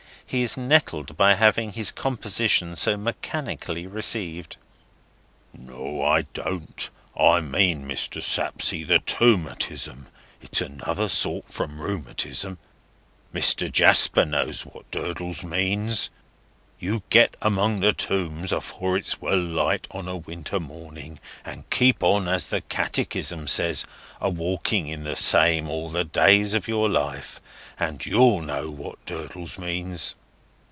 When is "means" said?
15.43-16.09, 29.59-30.15